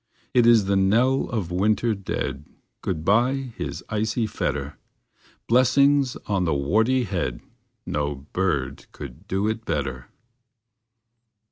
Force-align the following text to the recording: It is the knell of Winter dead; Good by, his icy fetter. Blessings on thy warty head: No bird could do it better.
It 0.33 0.47
is 0.47 0.65
the 0.65 0.75
knell 0.75 1.29
of 1.29 1.51
Winter 1.51 1.93
dead; 1.93 2.45
Good 2.81 3.05
by, 3.05 3.35
his 3.55 3.83
icy 3.87 4.25
fetter. 4.25 4.79
Blessings 5.47 6.15
on 6.25 6.45
thy 6.45 6.53
warty 6.53 7.03
head: 7.03 7.39
No 7.85 8.15
bird 8.33 8.87
could 8.93 9.27
do 9.27 9.47
it 9.47 9.63
better. 9.63 10.07